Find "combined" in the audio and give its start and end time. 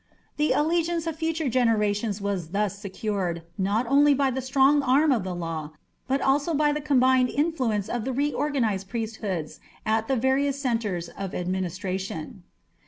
6.81-7.29